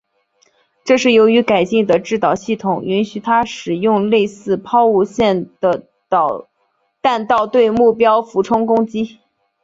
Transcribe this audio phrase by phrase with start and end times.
[0.83, 5.85] 这是由于改进的制导系统允许它使用类似抛物线的
[7.03, 9.19] 弹道对目标俯冲攻击。